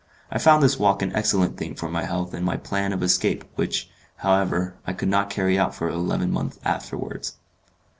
I 0.31 0.39
found 0.39 0.63
this 0.63 0.79
walk 0.79 1.03
an 1.03 1.15
excellent 1.15 1.57
thing 1.57 1.75
for 1.75 1.87
my 1.87 2.05
health 2.05 2.33
and 2.33 2.43
my 2.43 2.57
plan 2.57 2.91
of 2.91 3.03
escape, 3.03 3.43
which, 3.53 3.87
however, 4.15 4.73
I 4.87 4.93
could 4.93 5.09
not 5.09 5.29
carry 5.29 5.59
out 5.59 5.75
for 5.75 5.87
eleven 5.89 6.31
months 6.31 6.57
afterwards. 6.65 7.35